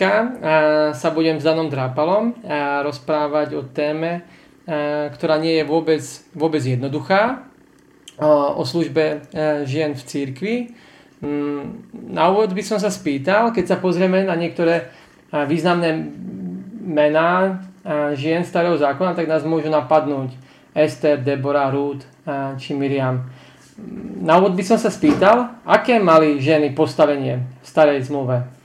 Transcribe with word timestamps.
Mm, 0.00 0.08
dneska 0.08 0.96
sa 0.96 1.12
budem 1.12 1.36
s 1.36 1.44
Danom 1.44 1.68
Drápalom 1.68 2.32
rozprávať 2.88 3.52
o 3.52 3.68
téme, 3.68 4.24
ktorá 5.12 5.36
nie 5.36 5.60
je 5.60 5.64
vôbec, 5.68 6.00
vôbec 6.32 6.64
jednoduchá, 6.64 7.44
o 8.56 8.64
službe 8.64 9.28
žien 9.68 9.92
v 9.92 10.00
církvi. 10.00 10.54
Mm, 11.20 11.84
na 12.16 12.32
úvod 12.32 12.56
by 12.56 12.64
som 12.64 12.80
sa 12.80 12.88
spýtal, 12.88 13.52
keď 13.52 13.64
sa 13.68 13.76
pozrieme 13.76 14.24
na 14.24 14.32
niektoré 14.40 14.88
významné 15.36 15.92
mená 16.80 17.60
žien 18.16 18.40
starého 18.40 18.80
zákona, 18.80 19.12
tak 19.12 19.28
nás 19.28 19.44
môžu 19.44 19.68
napadnúť 19.68 20.32
Ester, 20.72 21.20
Deborah, 21.20 21.68
Ruth 21.68 22.08
či 22.56 22.72
Miriam. 22.72 23.28
Na 24.24 24.40
úvod 24.40 24.56
by 24.56 24.64
som 24.64 24.80
sa 24.80 24.88
spýtal, 24.88 25.60
aké 25.68 26.00
mali 26.00 26.40
ženy 26.40 26.72
postavenie 26.72 27.44
v 27.60 27.66
starej 27.68 28.08
zmluve? 28.08 28.59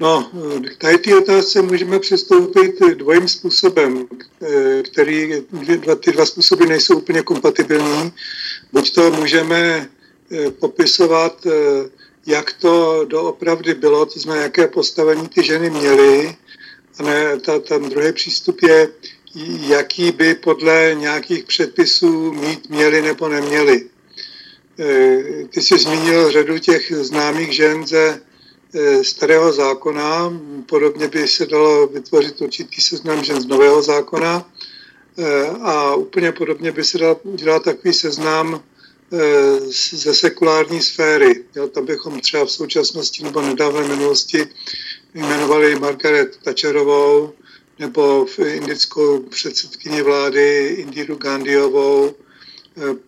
No, 0.00 0.30
k 0.74 0.76
tady 0.78 0.98
té 0.98 1.16
otázce 1.16 1.62
můžeme 1.62 1.98
přistoupit 1.98 2.80
dvojím 2.94 3.28
způsobem, 3.28 4.06
který 4.82 5.32
dva, 5.76 5.94
ty 5.94 6.12
dva 6.12 6.26
způsoby 6.26 6.64
nejsou 6.66 6.96
úplně 6.96 7.22
kompatibilní. 7.22 8.12
Buď 8.72 8.94
to 8.94 9.10
můžeme 9.10 9.88
eh, 10.32 10.50
popisovat, 10.50 11.46
eh, 11.46 11.50
jak 12.26 12.52
to 12.52 13.04
doopravdy 13.04 13.74
bylo, 13.74 14.06
to 14.06 14.18
znamená, 14.18 14.42
jaké 14.42 14.66
postavení 14.68 15.28
ty 15.28 15.42
ženy 15.42 15.70
měly, 15.70 16.36
a 16.98 17.02
ne, 17.02 17.40
ta, 17.40 17.58
ten 17.58 17.88
druhý 17.88 18.12
přístup 18.12 18.62
je, 18.62 18.88
jaký 19.66 20.12
by 20.12 20.34
podle 20.34 20.96
nějakých 20.98 21.44
předpisů 21.44 22.32
mít 22.32 22.70
měli 22.70 23.02
nebo 23.02 23.28
neměli. 23.28 23.86
Eh, 24.78 25.44
ty 25.50 25.62
jsi 25.62 25.78
zmínil 25.78 26.32
řadu 26.32 26.58
těch 26.58 26.92
známých 26.92 27.52
žen 27.52 27.86
ze 27.86 28.20
Eh, 28.20 28.29
starého 29.02 29.52
zákona, 29.52 30.40
podobně 30.66 31.08
by 31.08 31.28
se 31.28 31.46
dalo 31.46 31.86
vytvořit 31.86 32.40
určitý 32.40 32.80
seznam 32.80 33.24
žen 33.24 33.40
z 33.40 33.46
nového 33.46 33.82
zákona 33.82 34.52
eh, 35.18 35.46
a 35.62 35.94
úplně 35.94 36.32
podobně 36.32 36.72
by 36.72 36.84
se 36.84 36.98
dal 36.98 37.20
udělat 37.22 37.64
takový 37.64 37.94
seznam 37.94 38.62
eh, 39.12 39.60
ze 39.92 40.14
sekulární 40.14 40.82
sféry. 40.82 41.44
Jo, 41.56 41.68
tam 41.68 41.86
bychom 41.86 42.20
třeba 42.20 42.44
v 42.44 42.50
současnosti 42.50 43.24
nebo 43.24 43.42
nedávné 43.42 43.88
minulosti 43.88 44.46
jmenovali 45.14 45.78
Margaret 45.78 46.36
Thatcherovou 46.36 47.32
nebo 47.78 48.26
v 48.26 48.38
indickou 48.38 49.18
předsedkyni 49.18 50.02
vlády 50.02 50.74
Indiru 50.78 51.16
Gandhiovou, 51.16 52.14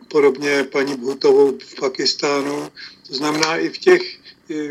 podobně 0.09 0.65
paní 0.65 0.97
Bhutovou 0.97 1.59
v 1.59 1.75
Pakistánu. 1.81 2.69
To 3.09 3.15
znamená 3.15 3.57
i 3.57 3.69
v 3.69 3.79
těch 3.79 4.22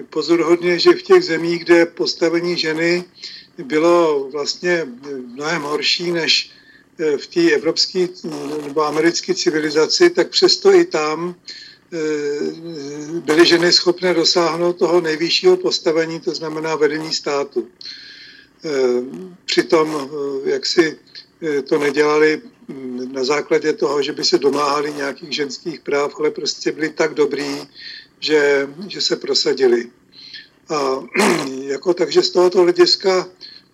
pozoruhodně, 0.09 0.79
že 0.79 0.91
v 0.91 1.01
těch 1.01 1.23
zemích, 1.23 1.63
kde 1.65 1.85
postavení 1.85 2.57
ženy 2.57 3.03
bylo 3.63 4.29
vlastně 4.31 4.87
mnohem 5.25 5.61
horší 5.61 6.11
než 6.11 6.51
eh, 6.99 7.17
v 7.17 7.27
té 7.27 7.51
evropské 7.51 8.07
nebo 8.63 8.85
americké 8.85 9.33
civilizaci, 9.33 10.09
tak 10.09 10.29
přesto 10.29 10.73
i 10.73 10.85
tam 10.85 11.35
eh, 11.93 11.97
byly 13.19 13.45
ženy 13.45 13.71
schopné 13.71 14.13
dosáhnout 14.13 14.79
toho 14.79 15.01
nejvyššího 15.01 15.57
postavení, 15.57 16.19
to 16.19 16.35
znamená 16.35 16.75
vedení 16.75 17.13
státu. 17.13 17.67
Eh, 18.65 18.69
přitom, 19.45 20.09
jak 20.45 20.65
si 20.65 20.97
to 21.69 21.79
nedělali 21.79 22.41
hm, 22.69 23.13
na 23.13 23.23
základě 23.23 23.73
toho, 23.73 24.01
že 24.01 24.13
by 24.13 24.23
se 24.23 24.37
domáhali 24.37 24.93
nějakých 24.93 25.31
ženských 25.31 25.79
práv, 25.79 26.13
ale 26.19 26.31
prostě 26.31 26.71
byli 26.71 26.89
tak 26.89 27.13
dobrý, 27.13 27.57
že, 28.21 28.69
že 28.87 29.01
se 29.01 29.15
prosadili. 29.15 29.89
A 30.69 31.03
jako 31.73 31.93
takže 31.93 32.21
z 32.23 32.29
tohoto 32.29 32.61
hlediska 32.61 33.27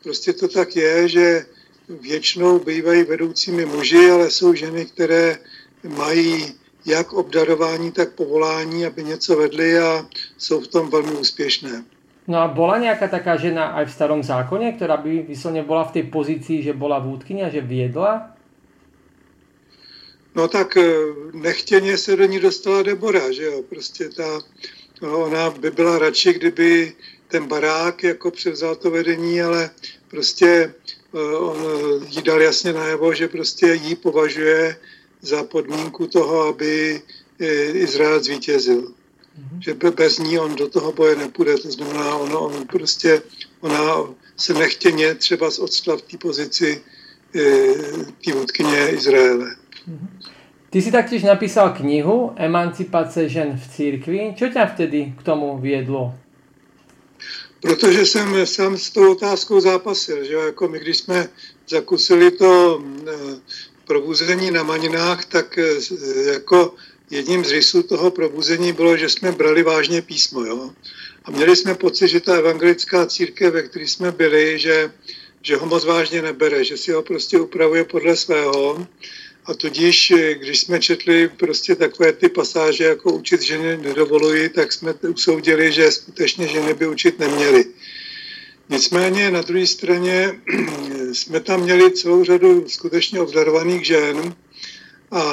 prostě 0.04 0.34
to 0.34 0.48
tak 0.48 0.76
je, 0.76 1.08
že 1.10 1.46
většinou 1.90 2.60
bývají 2.60 3.04
vedoucími 3.04 3.66
muži, 3.66 4.10
ale 4.10 4.32
jsou 4.32 4.54
ženy, 4.54 4.86
které 4.86 5.38
mají 5.84 6.54
jak 6.86 7.14
obdarování, 7.14 7.92
tak 7.92 8.16
povolání, 8.16 8.86
aby 8.86 9.04
něco 9.04 9.36
vedli 9.36 9.80
a 9.80 10.06
jsou 10.38 10.62
v 10.62 10.68
tom 10.68 10.90
velmi 10.90 11.12
úspěšné. 11.12 11.84
No 12.28 12.44
a 12.44 12.52
bola 12.52 12.76
nejaká 12.76 13.08
taká 13.08 13.40
žena 13.40 13.72
aj 13.80 13.88
v 13.88 13.96
starom 13.96 14.20
zákone, 14.20 14.76
ktorá 14.76 15.00
by 15.00 15.32
vyslovne 15.32 15.64
bola 15.64 15.88
v 15.88 15.96
tej 16.00 16.06
pozícii, 16.12 16.60
že 16.60 16.76
bola 16.76 17.00
vúdkynia, 17.00 17.48
že 17.48 17.64
viedla? 17.64 18.36
No 20.38 20.48
tak 20.48 20.78
eh, 20.78 20.84
nechtěně 21.34 21.98
se 21.98 22.16
do 22.16 22.26
ní 22.26 22.40
dostala 22.40 22.84
Debora, 22.84 23.32
že 23.32 23.44
jo, 23.44 23.64
prostě 23.70 24.10
ta, 24.10 24.42
no, 25.02 25.20
ona 25.20 25.50
by 25.50 25.72
byla 25.72 26.00
radši, 26.00 26.34
kdyby 26.34 26.94
ten 27.28 27.48
barák 27.48 28.04
jako 28.04 28.32
převzal 28.32 28.76
to 28.76 28.92
vedení, 28.92 29.42
ale 29.42 29.70
prostě 30.08 30.74
eh, 31.16 31.36
on 31.36 31.58
jí 32.10 32.22
dal 32.22 32.42
jasně 32.42 32.74
najevo, 32.74 33.14
že 33.14 33.28
prostě 33.28 33.74
jí 33.74 33.96
považuje 33.96 34.78
za 35.22 35.44
podmínku 35.44 36.08
toho, 36.08 36.44
aby 36.44 37.02
eh, 37.40 37.66
Izrael 37.66 38.24
zvítězil. 38.24 38.82
Mm-hmm. 38.82 39.60
Že 39.60 39.74
bez 39.74 40.18
ní 40.18 40.40
on 40.40 40.56
do 40.56 40.68
toho 40.68 40.92
boje 40.92 41.16
nepůjde, 41.16 41.58
to 41.58 41.72
znamená, 41.72 42.16
on, 42.16 42.34
on 42.34 42.68
prostě, 42.68 43.22
ona 43.62 44.14
se 44.38 44.54
nechtěně 44.54 45.16
třeba 45.16 45.50
odstla 45.60 45.98
v 45.98 46.02
té 46.02 46.18
pozici 46.18 46.82
té 48.26 48.34
vůdkyně 48.34 48.90
Izraele. 48.90 49.56
Ty 50.70 50.82
si 50.82 50.92
taktiež 50.92 51.24
napísal 51.24 51.70
knihu 51.70 52.34
Emancipace 52.36 53.30
žen 53.30 53.56
v 53.56 53.66
církvi. 53.72 54.20
Čo 54.36 54.52
ťa 54.52 54.76
vtedy 54.76 55.16
k 55.16 55.22
tomu 55.24 55.58
viedlo? 55.58 56.12
Protože 57.62 58.06
jsem 58.06 58.46
sám 58.46 58.78
s 58.78 58.90
tou 58.90 59.12
otázkou 59.12 59.60
zápasil, 59.60 60.24
že 60.24 60.34
jako 60.34 60.68
my, 60.68 60.80
když 60.80 60.98
jsme 60.98 61.30
zakusili 61.70 62.32
to 62.32 62.84
eh, 62.84 63.14
probuzení 63.88 64.52
na 64.52 64.64
maninách, 64.64 65.26
tak 65.26 65.58
eh, 65.58 66.34
jako 66.34 66.76
jedním 67.10 67.46
z 67.46 67.52
rysů 67.52 67.84
toho 67.84 68.12
probuzení 68.12 68.74
bylo, 68.74 68.98
že 68.98 69.10
jsme 69.10 69.32
brali 69.32 69.64
vážně 69.64 70.02
písmo. 70.02 70.46
Jo? 70.46 70.70
A 71.26 71.32
měli 71.32 71.56
jsme 71.56 71.76
pocit, 71.76 72.08
že 72.08 72.20
ta 72.20 72.36
evangelická 72.36 73.06
církev, 73.06 73.54
ve 73.54 73.62
které 73.62 73.88
jsme 73.88 74.12
byli, 74.12 74.60
že, 74.60 74.92
že 75.42 75.56
ho 75.56 75.66
moc 75.66 75.86
vážně 75.86 76.22
nebere, 76.22 76.64
že 76.64 76.78
si 76.78 76.92
ho 76.92 77.04
prostě 77.04 77.40
upravuje 77.40 77.84
podle 77.84 78.16
svého 78.16 78.88
a 79.48 79.54
tudíž, 79.54 80.12
eh, 80.12 80.36
když 80.36 80.60
jsme 80.60 80.80
četli 80.80 81.30
prostě 81.38 81.76
takové 81.76 82.14
ty 82.14 82.30
pasáže, 82.30 82.84
jako 82.84 83.14
učit 83.14 83.42
ženy 83.42 83.78
nedovolují, 83.78 84.50
tak 84.50 84.74
jsme 84.74 84.94
usoudili, 84.94 85.72
že 85.72 85.92
skutečně 85.92 86.48
ženy 86.48 86.74
by 86.74 86.88
učit 86.88 87.20
neměly. 87.20 87.66
Nicméně 88.70 89.32
na 89.32 89.42
druhé 89.42 89.68
straně 89.68 90.40
jsme 91.14 91.40
tam 91.40 91.62
měli 91.62 91.92
celou 91.92 92.24
řadu 92.24 92.70
skutečně 92.70 93.20
obdarovaných 93.20 93.86
žen 93.86 94.36
a 95.12 95.24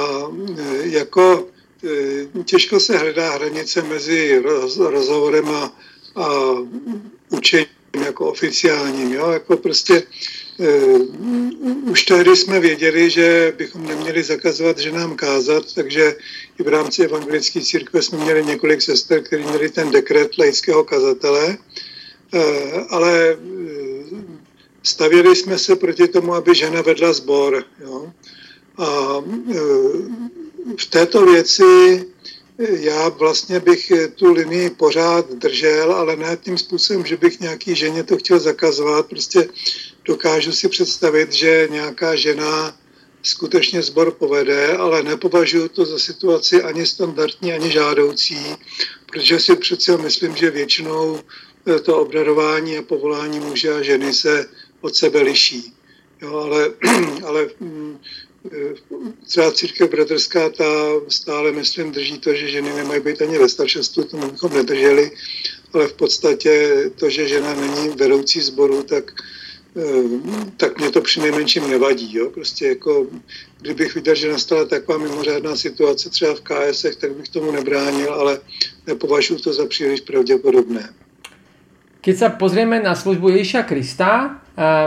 eh, 0.59 0.89
jako 0.89 1.49
eh, 1.85 2.45
těžko 2.45 2.81
se 2.81 2.99
hledá 2.99 3.31
hranice 3.31 3.83
mezi 3.83 4.43
rozhovorem 4.79 5.49
a, 5.49 5.73
a 6.17 6.29
učením 7.31 7.74
jako 8.03 8.27
oficiálním. 8.27 9.13
Jo? 9.13 9.31
Jako 9.31 9.57
prostě 9.57 10.03
Eh, 10.61 10.99
už 11.91 12.03
tehdy 12.05 12.37
jsme 12.37 12.61
věděli, 12.61 13.11
že 13.11 13.53
bychom 13.57 13.87
neměli 13.87 14.23
zakazovat 14.23 14.79
ženám 14.79 15.17
kázat, 15.17 15.75
takže 15.75 16.17
i 16.61 16.63
v 16.63 16.69
rámci 16.69 17.05
evangelické 17.05 17.61
církve 17.61 18.03
jsme 18.03 18.19
měli 18.19 18.45
několik 18.45 18.83
sester, 18.83 19.23
kteří 19.23 19.45
měli 19.45 19.69
ten 19.69 19.91
dekret 19.91 20.39
laického 20.39 20.85
kazatele, 20.85 21.59
eh, 22.35 22.85
ale 22.91 23.31
eh, 23.31 23.37
stavěli 24.83 25.37
jsme 25.37 25.59
se 25.59 25.77
proti 25.77 26.09
tomu, 26.09 26.35
aby 26.35 26.55
žena 26.55 26.83
vedla 26.83 27.13
sbor. 27.13 27.65
Jo? 27.81 28.13
A 28.79 29.21
v 30.79 30.87
této 30.91 31.27
věci 31.27 31.65
já 32.59 33.09
vlastně 33.09 33.61
bych 33.61 33.93
tu 34.15 34.33
linii 34.33 34.71
pořád 34.71 35.33
držel, 35.33 35.93
ale 35.93 36.17
ne 36.17 36.37
tím 36.37 36.59
způsobem, 36.59 37.07
že 37.07 37.17
bych 37.17 37.41
nějaký 37.41 37.75
ženě 37.75 38.03
to 38.03 38.17
chtěl 38.17 38.39
zakazovat. 38.41 39.07
Prostě 39.07 39.49
dokážu 40.05 40.53
si 40.53 40.69
představit, 40.69 41.33
že 41.33 41.69
nějaká 41.71 42.17
žena 42.17 42.77
skutečně 43.23 43.83
sbor 43.83 44.11
povede, 44.11 44.77
ale 44.77 45.03
nepovažuji 45.03 45.69
to 45.69 45.85
za 45.85 45.99
situaci 45.99 46.63
ani 46.63 46.87
standardní, 46.87 47.53
ani 47.53 47.71
žádoucí, 47.71 48.39
protože 49.07 49.41
si 49.41 49.57
přece 49.57 49.97
myslím, 49.97 50.37
že 50.37 50.51
většinou 50.51 51.21
eh, 51.67 51.81
to 51.81 51.99
obdarování 51.99 52.79
a 52.79 52.83
povolání 52.83 53.41
muže 53.41 53.75
a 53.75 53.83
ženy 53.83 54.15
se 54.15 54.47
od 54.81 54.97
sebe 54.97 55.23
liší. 55.23 55.73
Jo, 56.23 56.39
ale, 56.39 56.71
ale 57.27 57.49
mm, 57.61 57.99
eh, 57.99 58.24
třeba 59.27 59.53
církev 59.53 59.91
bratrská 59.91 60.49
ta 60.49 60.65
stále, 61.09 61.53
myslím, 61.53 61.93
drží 61.93 62.19
to, 62.19 62.35
že 62.35 62.49
ženy 62.49 62.73
nemají 62.73 63.01
být 63.01 63.23
ani 63.23 63.39
ve 63.39 63.49
staršestvu, 63.49 64.05
to 64.05 64.17
bychom 64.17 64.53
nedrželi, 64.55 65.11
ale 65.73 65.87
v 65.89 65.93
podstatě 65.93 66.85
to, 66.97 67.11
že 67.11 67.29
žena 67.29 67.55
není 67.55 67.89
vedoucí 67.89 68.41
sboru, 68.41 68.83
tak 68.83 69.13
Eh, 69.77 70.51
tak 70.57 70.79
mě 70.79 70.91
to 70.91 71.01
přinejmenším 71.01 71.71
nevadí. 71.71 72.17
Jo? 72.17 72.31
Prostě 72.31 72.69
jako, 72.69 73.07
kdybych 73.61 73.95
viděl, 73.95 74.15
že 74.15 74.33
nastala 74.33 74.65
taková 74.65 74.99
mimořádná 74.99 75.57
situace 75.57 76.11
třeba 76.11 76.35
v 76.35 76.41
KSech, 76.41 76.97
tak 76.97 77.13
bych 77.13 77.29
tomu 77.29 77.53
nebránil, 77.53 78.15
ale 78.15 78.39
nepovažuji 78.87 79.39
to 79.39 79.53
za 79.53 79.67
příliš 79.67 80.01
pravděpodobné. 80.01 80.95
keď 82.05 82.17
sa 82.21 82.29
pozrieme 82.29 82.85
na 82.85 82.93
službu 82.93 83.33
Ježiša 83.33 83.65
Krista, 83.65 84.37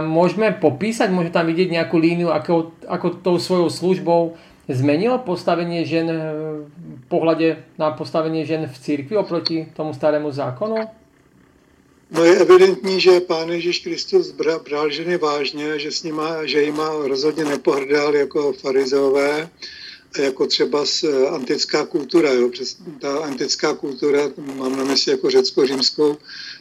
môžeme 0.04 0.56
popísať, 0.56 1.12
môžeme 1.12 1.36
tam 1.36 1.48
vidieť 1.48 1.70
nejakú 1.72 2.00
líniu, 2.00 2.32
ako, 2.32 2.72
ako 2.88 3.20
tou 3.20 3.36
svojou 3.36 3.68
službou 3.68 4.40
zmenilo 4.68 5.20
postavenie 5.24 5.84
žen 5.88 6.08
v 6.08 7.06
pohľade 7.08 7.64
na 7.80 7.92
postavenie 7.92 8.44
žen 8.44 8.68
v 8.68 8.76
církvi 8.76 9.16
oproti 9.16 9.68
tomu 9.76 9.92
starému 9.92 10.32
zákonu? 10.32 10.88
No 12.12 12.24
je 12.24 12.40
evidentní, 12.40 13.00
že 13.00 13.20
Pán 13.20 13.50
Ježíš 13.50 13.80
Kristus 13.80 14.32
bral 14.64 14.90
ženy 14.90 15.18
vážně, 15.18 15.80
že, 15.80 15.92
s 15.92 16.04
nima, 16.04 16.46
že 16.46 16.62
jima 16.62 16.90
rozhodně 17.08 17.46
nepohrdal 17.46 18.16
jako 18.16 18.54
farizeové, 18.54 19.50
jako 20.20 20.48
třeba 20.48 20.86
s 20.86 21.04
eh, 21.04 21.28
antická 21.28 21.86
kultura. 21.86 22.32
Jo. 22.32 22.52
Ta 23.02 23.18
antická 23.18 23.74
kultura, 23.74 24.22
mám 24.56 24.78
na 24.78 24.84
mysli 24.84 25.12
jako 25.12 25.30
řecko-římskou, 25.30 26.18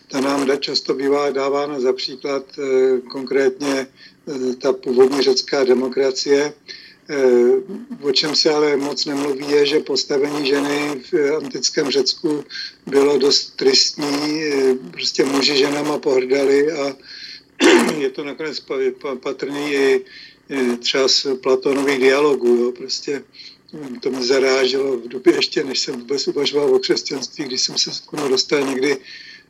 ta 0.08 0.20
nám 0.20 0.49
často 0.61 0.94
bývá 0.94 1.31
dávána 1.31 1.81
za 1.81 1.93
příklad 1.93 2.44
eh, 2.58 3.00
konkrétně 3.00 3.87
eh, 3.87 4.55
ta 4.55 4.73
původní 4.73 5.23
řecká 5.23 5.64
demokracie. 5.64 6.53
O 8.03 8.12
čem 8.12 8.37
se 8.37 8.50
ale 8.50 8.76
moc 8.76 9.05
nemluví, 9.05 9.50
je, 9.50 9.67
že 9.67 9.81
postavení 9.81 10.47
ženy 10.47 11.03
v 11.12 11.37
antickém 11.37 11.91
Řecku 11.91 12.44
bylo 12.87 13.19
dost 13.19 13.56
tristní. 13.56 14.43
Prostě 14.91 15.25
muži 15.25 15.56
ženama 15.56 15.99
pohrdali 15.99 16.73
a 16.73 16.97
je 17.99 18.11
to 18.11 18.25
nakonec 18.25 18.62
patrný 19.20 19.73
i 19.73 20.05
třeba 20.79 21.08
z 21.08 21.26
Platonových 21.43 21.99
dialogů. 21.99 22.56
Jo. 22.56 22.73
Prostě 22.73 23.23
to 24.00 24.11
mě 24.11 24.25
zaráželo 24.25 24.97
v 24.97 25.08
době 25.08 25.35
ještě, 25.35 25.64
než 25.64 25.79
jsem 25.79 26.00
vůbec 26.00 26.29
uvažoval 26.29 26.75
o 26.75 26.79
křesťanství, 26.79 27.44
když 27.44 27.61
jsem 27.61 27.79
se 27.79 27.91
dostal 28.29 28.61
někdy 28.61 28.97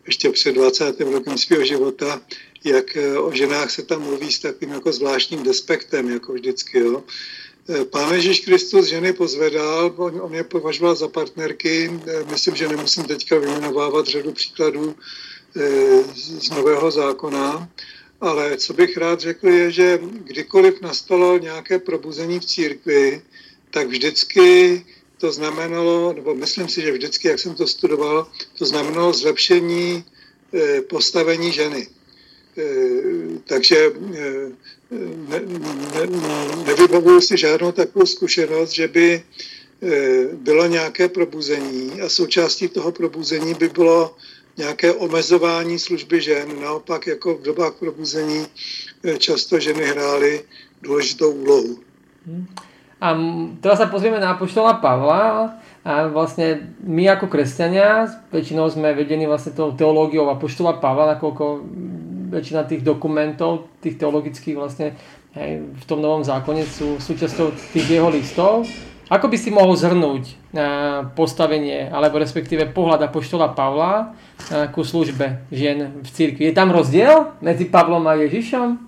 ještě 0.07 0.31
před 0.31 0.53
20. 0.53 1.01
rokem 1.01 1.39
svého 1.39 1.65
života, 1.65 2.21
jak 2.65 2.97
eh, 2.97 3.19
o 3.19 3.33
ženách 3.33 3.71
se 3.71 3.83
tam 3.83 4.03
mluví 4.03 4.33
s 4.33 4.39
takovým 4.39 4.75
jako 4.75 4.93
zvláštním 4.93 5.43
despektem, 5.43 6.11
jako 6.11 6.33
vždycky. 6.33 6.79
Jo. 6.79 7.05
Eh, 7.69 7.85
Pán 7.85 8.15
Ježíš 8.15 8.41
Kristus 8.41 8.87
ženy 8.87 9.13
pozvedal, 9.13 9.95
on, 9.97 10.21
on 10.23 10.35
je 10.35 10.45
považoval 10.45 10.95
za 10.95 11.09
partnerky, 11.09 11.91
eh, 12.07 12.25
myslím, 12.31 12.57
že 12.57 12.69
nemusím 12.69 13.05
teďka 13.05 13.39
vyjmenovávat 13.39 14.07
řadu 14.07 14.33
příkladů 14.33 14.95
z 16.15 16.51
Nového 16.51 16.91
zákona, 16.91 17.69
ale 18.21 18.57
co 18.57 18.73
bych 18.73 18.97
rád 18.97 19.21
řekl 19.21 19.49
je, 19.49 19.73
že 19.73 19.99
kdykoliv 20.03 20.81
nastalo 20.81 21.39
nějaké 21.39 21.79
probuzení 21.79 22.41
v 22.41 22.45
církvi, 22.45 23.23
tak 23.71 23.89
vždycky 23.89 24.85
to 25.19 25.33
znamenalo, 25.33 26.13
nebo 26.13 26.35
myslím 26.35 26.69
si, 26.69 26.83
že 26.83 26.93
vždycky, 26.93 27.29
jak 27.29 27.39
jsem 27.39 27.55
to 27.55 27.67
studoval, 27.67 28.27
to 28.59 28.65
znamenalo 28.65 29.13
zlepšení 29.13 30.05
eh, 30.55 30.81
postavení 30.83 31.53
ženy. 31.53 31.89
Eh, 32.59 33.39
takže 33.45 33.93
eh, 34.15 34.51
ne, 35.29 35.41
ne, 35.41 36.07
nevybavuju 36.67 37.21
si 37.21 37.37
žádnou 37.37 37.73
takovou 37.73 38.07
zkušenost, 38.07 38.71
že 38.71 38.89
by 38.89 39.23
bylo 40.33 40.67
nějaké 40.67 41.09
probuzení 41.09 42.01
a 42.01 42.09
součástí 42.09 42.69
toho 42.69 42.93
probuzení 42.93 43.55
by 43.55 43.69
bylo 43.69 44.17
nějaké 44.57 44.93
omezování 44.93 45.79
služby 45.79 46.21
žen. 46.21 46.61
Naopak, 46.61 47.07
jako 47.07 47.35
v 47.35 47.43
dobách 47.43 47.75
probuzení 47.75 48.47
často 49.19 49.61
ženy 49.61 49.85
hrály 49.85 50.45
důležitou 50.83 51.31
úlohu. 51.31 51.79
Hmm. 52.27 52.47
A 52.97 53.13
teraz 53.61 53.77
sa 53.77 53.93
pozrieme 53.93 54.17
na 54.17 54.33
apoštola 54.33 54.81
Pavla 54.81 55.53
a 55.85 56.09
vlastne 56.09 56.73
my 56.81 57.05
ako 57.13 57.29
kresťania 57.29 58.09
väčšinou 58.33 58.73
sme 58.73 58.97
vedení 58.97 59.29
vlastne 59.29 59.53
tou 59.53 59.77
teológiou 59.77 60.33
apoštola 60.33 60.81
Pavla, 60.81 61.15
nakoľko 61.15 61.61
väčšina 62.33 62.65
tých 62.65 62.81
dokumentov, 62.81 63.69
tých 63.85 64.01
teologických 64.01 64.57
vlastne 64.57 64.97
hej, 65.37 65.63
v 65.77 65.85
tom 65.85 66.01
novom 66.01 66.25
zákone 66.25 66.65
sú 66.65 66.97
súčasťou 66.97 67.53
tých 67.77 68.01
jeho 68.01 68.09
listov. 68.09 68.65
Ako 69.07 69.31
by 69.31 69.37
si 69.39 69.55
mohol 69.55 69.79
zhrnúť 69.79 70.35
postavenie, 71.15 71.87
alebo 71.93 72.19
respektíve 72.19 72.75
pohľad 72.75 73.07
apoštola 73.07 73.55
Pavla 73.55 74.17
ku 74.75 74.83
službe 74.83 75.47
žien 75.55 76.03
v 76.03 76.09
církvi? 76.11 76.51
Je 76.51 76.57
tam 76.57 76.75
rozdiel 76.75 77.39
medzi 77.39 77.71
Pavlom 77.71 78.03
a 78.11 78.19
Ježišom? 78.19 78.86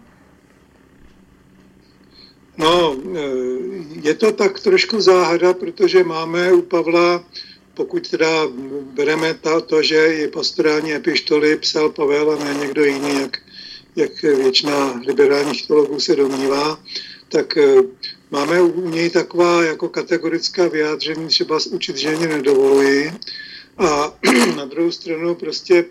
No, 2.58 2.96
e, 3.14 3.22
je 4.02 4.14
to 4.14 4.32
tak 4.32 4.60
trošku 4.60 5.00
záhada, 5.00 5.55
protože 5.55 6.05
máme 6.05 6.52
u 6.52 6.62
Pavla, 6.62 7.25
pokud 7.75 8.08
teda 8.08 8.49
bereme 8.94 9.38
to, 9.66 9.82
že 9.82 10.14
i 10.14 10.28
pastorální 10.28 10.94
epištoly 10.94 11.56
psal 11.56 11.90
Pavel 11.90 12.31
a 12.31 12.44
ne 12.44 12.55
někdo 12.60 12.84
jiný, 12.84 13.20
jak, 13.20 13.38
jak 13.96 14.22
většina 14.22 15.00
liberálních 15.06 15.66
teologů 15.66 16.00
se 16.00 16.16
domnívá, 16.16 16.81
tak 17.28 17.56
e, 17.56 17.75
máme 18.31 18.62
u 18.62 18.90
něj 18.90 19.10
taková 19.10 19.64
jako 19.64 19.88
kategorická 19.88 20.69
vyjádření, 20.69 21.28
třeba 21.28 21.58
učit 21.70 21.96
ženě 21.96 22.26
nedovoluji. 22.26 23.12
A 23.78 24.19
na 24.56 24.64
druhou 24.64 24.90
stranu 24.90 25.34
prostě 25.34 25.84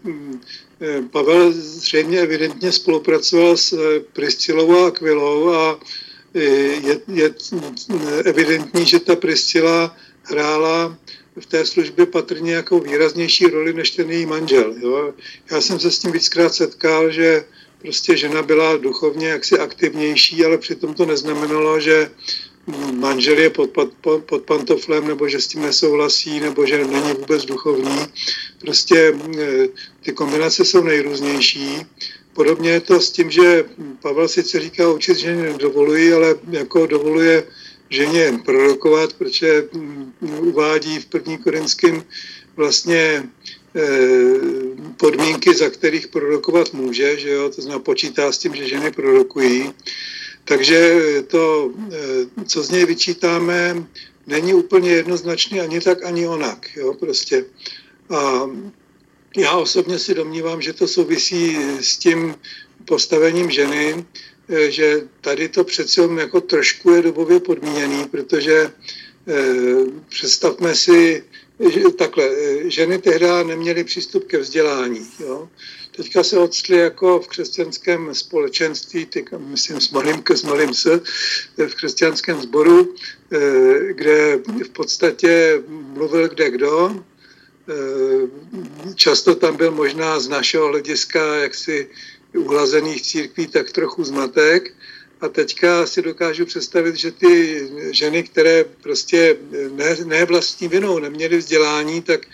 e, 0.81 1.01
Pavel 1.01 1.51
zřejmě 1.51 2.19
evidentně 2.19 2.71
spolupracoval 2.71 3.57
s 3.57 3.79
Priscilou 4.13 4.71
a 4.71 4.87
Aquilou 4.87 5.49
a 5.49 5.79
je, 6.33 6.99
je 7.07 7.33
evidentní, 8.23 8.85
že 8.85 8.99
ta 8.99 9.15
Priscila 9.15 9.95
hrála 10.23 10.97
v 11.39 11.45
té 11.45 11.65
službě 11.65 12.05
patrně 12.05 12.53
jako 12.53 12.79
výraznější 12.79 13.45
roli 13.45 13.73
než 13.73 13.91
ten 13.91 14.11
její 14.11 14.25
manžel. 14.25 14.75
Jo. 14.81 15.13
Já 15.51 15.61
jsem 15.61 15.79
se 15.79 15.91
s 15.91 15.99
tím 15.99 16.11
víckrát 16.11 16.53
setkal, 16.53 17.11
že 17.11 17.45
prostě 17.81 18.17
žena 18.17 18.41
byla 18.41 18.77
duchovně 18.77 19.27
jaksi 19.27 19.59
aktivnější, 19.59 20.45
ale 20.45 20.57
přitom 20.57 20.93
to 20.93 21.05
neznamenalo, 21.05 21.79
že 21.79 22.11
manžel 22.91 23.37
je 23.37 23.49
pod, 23.49 23.69
pod, 23.69 24.23
pod 24.25 24.43
pantoflem, 24.43 25.07
nebo 25.07 25.29
že 25.29 25.41
s 25.41 25.47
tím 25.47 25.61
nesouhlasí, 25.61 26.39
nebo 26.39 26.65
že 26.65 26.85
není 26.85 27.13
vůbec 27.13 27.45
duchovní. 27.45 28.05
Prostě 28.59 29.15
e, 29.39 29.67
ty 30.01 30.11
kombinace 30.11 30.65
jsou 30.65 30.83
nejrůznější. 30.83 31.85
Podobně 32.37 32.69
je 32.69 32.81
to 32.81 33.01
s 33.01 33.11
tím, 33.11 33.31
že 33.31 33.65
Pavel 34.01 34.27
sice 34.27 34.59
říká 34.59 34.89
učit 34.91 35.17
ženě 35.17 35.43
nedovolují, 35.43 36.13
ale 36.13 36.35
jako 36.49 36.85
dovoluje 36.85 37.43
ženě 37.89 38.39
prorokovat, 38.45 39.13
protože 39.13 39.65
mm, 39.73 40.13
uvádí 40.39 40.99
v 40.99 41.05
první 41.05 41.37
korinském 41.37 42.03
vlastně 42.55 43.23
eh, 43.75 44.33
podmínky, 44.97 45.55
za 45.55 45.69
kterých 45.69 46.07
prorokovat 46.07 46.73
může, 46.73 47.19
že 47.19 47.29
jo? 47.29 47.49
to 47.49 47.61
znamená 47.61 47.79
počítá 47.79 48.31
s 48.31 48.37
tím, 48.37 48.55
že 48.55 48.67
ženy 48.67 48.91
prorokují. 48.91 49.73
Takže 50.45 50.95
to, 51.27 51.71
eh, 51.91 52.45
co 52.45 52.63
z 52.63 52.69
něj 52.69 52.85
vyčítáme, 52.85 53.87
není 54.27 54.53
úplně 54.53 54.91
jednoznačný 54.91 55.59
ani 55.59 55.81
tak, 55.81 56.05
ani 56.05 56.27
onak. 56.27 56.69
Jo? 56.75 56.93
Prostě. 56.93 57.45
A 58.09 58.49
já 59.37 59.57
osobně 59.57 59.99
si 59.99 60.13
domnívám, 60.13 60.61
že 60.61 60.73
to 60.73 60.87
souvisí 60.87 61.57
s 61.81 61.97
tím 61.97 62.35
postavením 62.85 63.51
ženy, 63.51 64.05
eh, 64.49 64.71
že 64.71 65.01
tady 65.21 65.49
to 65.49 65.63
přece 65.63 66.01
jako 66.17 66.41
trošku 66.41 66.91
je 66.91 67.01
dobově 67.01 67.39
podmíněný, 67.39 68.05
protože 68.05 68.71
eh, 69.27 69.43
představme 70.09 70.75
si, 70.75 71.23
že 71.69 71.79
takhle, 71.97 72.25
eh, 72.25 72.69
ženy 72.69 72.97
tehdy 72.97 73.25
neměly 73.43 73.83
přístup 73.83 74.27
ke 74.27 74.37
vzdělání. 74.37 75.07
Jo? 75.19 75.49
Teďka 75.95 76.23
se 76.23 76.37
odstly 76.37 76.77
jako 76.77 77.19
v 77.19 77.27
křesťanském 77.27 78.15
společenství, 78.15 79.05
teď 79.05 79.25
myslím 79.37 79.81
s 79.81 79.91
malým 79.91 80.23
s 80.33 80.43
malým 80.43 80.73
s, 80.73 81.01
v 81.57 81.75
křesťanském 81.75 82.41
sboru, 82.41 82.93
kde 83.91 84.37
v 84.65 84.69
podstatě 84.69 85.61
mluvil 85.67 86.29
kde 86.29 86.51
kdo, 86.51 87.03
často 88.95 89.35
tam 89.35 89.57
byl 89.57 89.71
možná 89.71 90.19
z 90.19 90.27
našeho 90.27 90.67
hlediska 90.67 91.35
jaksi 91.35 91.87
uhlazených 92.37 93.01
církví 93.01 93.47
tak 93.47 93.71
trochu 93.71 94.03
zmatek. 94.03 94.73
A 95.21 95.27
teďka 95.27 95.85
si 95.85 96.01
dokážu 96.01 96.45
představit, 96.45 96.95
že 96.95 97.11
ty 97.11 97.61
ženy, 97.91 98.23
které 98.23 98.65
prostě 98.81 99.37
ne, 99.71 99.97
ne 100.05 100.25
vlastní 100.25 100.67
vinou 100.67 100.99
neměly 100.99 101.37
vzdělání, 101.37 102.01
tak 102.01 102.27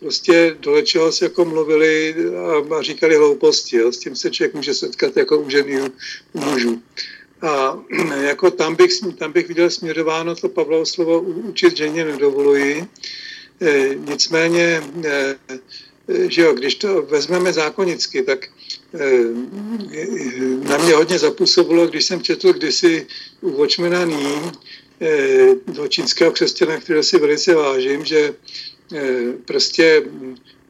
prostě 0.00 0.56
do 0.60 0.82
čeho 0.82 1.12
se 1.12 1.24
jako 1.24 1.44
mluvili 1.44 2.14
a, 2.36 2.76
a 2.76 2.82
říkali 2.82 3.16
hlouposti. 3.16 3.76
Jo. 3.76 3.92
S 3.92 3.98
tím 3.98 4.16
se 4.16 4.30
člověk 4.30 4.54
může 4.54 4.74
setkat 4.74 5.16
jako 5.16 5.38
u 5.38 5.50
ženy 5.50 5.80
u 6.32 6.40
mužů. 6.40 6.82
A 7.42 7.78
jako 8.20 8.50
tam 8.50 8.74
bych, 8.74 8.90
tam 9.18 9.32
bych 9.32 9.48
viděl 9.48 9.70
směrováno 9.70 10.36
to 10.36 10.48
Pavlovo 10.48 10.86
slovo 10.86 11.20
učit 11.20 11.76
ženě 11.76 12.04
nedovoluji. 12.04 12.86
E, 13.60 13.94
nicméně, 13.94 14.82
e, 15.04 15.36
že 16.28 16.42
jo, 16.42 16.54
když 16.54 16.74
to 16.74 17.02
vezmeme 17.02 17.52
zákonicky, 17.52 18.22
tak 18.22 18.48
na 20.62 20.78
mě 20.78 20.94
hodně 20.94 21.18
zapůsobilo, 21.18 21.86
když 21.86 22.04
jsem 22.04 22.22
četl 22.22 22.52
kdysi 22.52 23.06
u 23.40 23.50
Watchmana 23.50 24.04
Ní, 24.04 24.50
do 25.66 25.88
čínského 25.88 26.32
křesťana, 26.32 26.80
kterého 26.80 27.02
si 27.02 27.18
velice 27.18 27.54
vážím, 27.54 28.04
že 28.04 28.34
prostě 29.44 30.02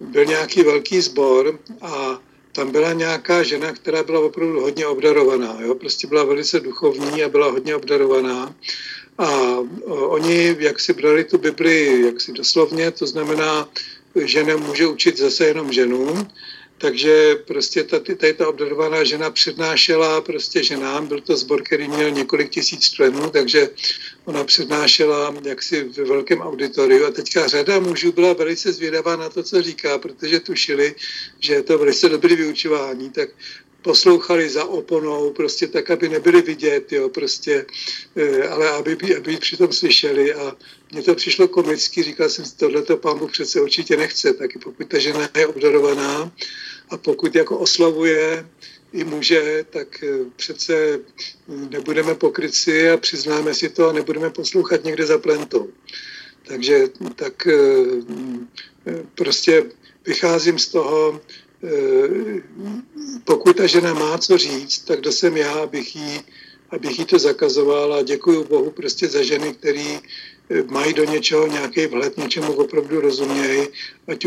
byl 0.00 0.24
nějaký 0.24 0.62
velký 0.62 1.00
sbor 1.00 1.58
a 1.80 2.20
tam 2.52 2.70
byla 2.70 2.92
nějaká 2.92 3.42
žena, 3.42 3.72
která 3.72 4.02
byla 4.02 4.20
opravdu 4.20 4.60
hodně 4.60 4.86
obdarovaná. 4.86 5.58
Jo? 5.60 5.74
Prostě 5.74 6.06
byla 6.06 6.24
velice 6.24 6.60
duchovní 6.60 7.24
a 7.24 7.28
byla 7.28 7.50
hodně 7.50 7.76
obdarovaná. 7.76 8.54
A 9.20 9.60
oni, 9.86 10.56
jak 10.58 10.80
si 10.80 10.92
brali 10.92 11.24
tu 11.24 11.38
Bibli, 11.38 12.02
jak 12.06 12.20
si 12.20 12.32
doslovně, 12.32 12.90
to 12.90 13.06
znamená, 13.06 13.68
že 14.24 14.44
nemůže 14.44 14.86
učit 14.86 15.18
zase 15.18 15.46
jenom 15.46 15.72
ženu, 15.72 16.26
takže 16.78 17.36
prostě 17.46 17.84
ta, 17.84 17.98
tady 17.98 18.34
ta 18.34 18.48
obdarovaná 18.48 19.04
žena 19.04 19.30
přednášela 19.30 20.20
prostě 20.20 20.62
ženám, 20.62 21.06
byl 21.06 21.20
to 21.20 21.36
sbor, 21.36 21.62
který 21.62 21.88
měl 21.88 22.10
několik 22.10 22.50
tisíc 22.50 22.90
členů, 22.90 23.30
takže 23.30 23.68
ona 24.24 24.44
přednášela 24.44 25.34
jaksi 25.44 25.84
ve 25.84 26.04
velkém 26.04 26.40
auditoriu. 26.40 27.06
A 27.06 27.10
teďka 27.10 27.48
řada 27.48 27.80
mužů 27.80 28.12
byla 28.12 28.32
velice 28.32 28.72
zvědavá 28.72 29.16
na 29.16 29.28
to, 29.28 29.42
co 29.42 29.62
říká, 29.62 29.98
protože 29.98 30.40
tušili, 30.40 30.94
že 31.40 31.54
je 31.54 31.62
to 31.62 31.78
velice 31.78 32.08
dobrý 32.08 32.36
vyučování, 32.36 33.10
tak 33.10 33.28
poslouchali 33.82 34.48
za 34.48 34.64
oponou, 34.64 35.30
prostě 35.30 35.66
tak, 35.66 35.90
aby 35.90 36.08
nebyli 36.08 36.42
vidět, 36.42 36.92
jo, 36.92 37.08
prostě, 37.08 37.66
eh, 38.16 38.48
ale 38.48 38.68
aby, 38.70 39.16
aby 39.16 39.36
přitom 39.36 39.72
slyšeli 39.72 40.34
a 40.34 40.56
mně 40.92 41.02
to 41.02 41.14
přišlo 41.14 41.48
komicky, 41.48 42.02
říkal 42.02 42.28
jsem 42.28 42.44
si, 42.44 42.56
tohleto 42.56 42.96
pán 42.96 43.18
Bůh 43.18 43.32
přece 43.32 43.60
určitě 43.60 43.96
nechce, 43.96 44.34
taky 44.34 44.58
pokud 44.58 44.88
ta 44.88 44.98
žena 44.98 45.28
je 45.36 45.46
obdarovaná 45.46 46.32
a 46.90 46.96
pokud 46.96 47.34
jako 47.34 47.58
oslavuje 47.58 48.46
i 48.92 49.04
muže, 49.04 49.64
tak 49.70 50.02
eh, 50.02 50.30
přece 50.36 50.98
nebudeme 51.48 52.14
pokryci 52.14 52.90
a 52.90 52.96
přiznáme 52.96 53.54
si 53.54 53.68
to 53.68 53.88
a 53.88 53.92
nebudeme 53.92 54.30
poslouchat 54.30 54.84
někde 54.84 55.06
za 55.06 55.18
plentou. 55.18 55.68
Takže 56.46 56.88
tak 57.16 57.46
eh, 57.46 59.04
prostě 59.14 59.64
vycházím 60.06 60.58
z 60.58 60.68
toho, 60.68 61.20
pokud 63.24 63.56
ta 63.56 63.66
žena 63.66 63.94
má 63.94 64.18
co 64.18 64.38
říct, 64.38 64.78
tak 64.78 65.00
kdo 65.00 65.12
jsem 65.12 65.36
já, 65.36 65.52
abych 65.52 65.96
jí, 65.96 66.20
abych 66.70 66.98
jí 66.98 67.04
to 67.04 67.18
zakazoval 67.18 67.94
a 67.94 68.02
děkuji 68.02 68.44
Bohu 68.44 68.70
prostě 68.70 69.08
za 69.08 69.22
ženy, 69.22 69.54
které 69.54 69.98
eh, 70.50 70.62
mají 70.62 70.94
do 70.94 71.04
něčeho 71.04 71.46
nějaký 71.46 71.86
vhled, 71.86 72.16
něčemu 72.16 72.52
opravdu 72.52 73.00
rozumějí, 73.00 73.68
ať 74.08 74.26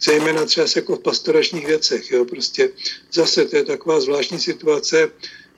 zejména 0.00 0.44
třeba 0.44 0.66
jako 0.76 0.96
v 0.96 1.02
pastoračních 1.02 1.66
věcech. 1.66 2.10
Jo. 2.10 2.24
Prostě 2.24 2.70
zase 3.12 3.44
to 3.44 3.56
je 3.56 3.64
taková 3.64 4.00
zvláštní 4.00 4.40
situace. 4.40 5.10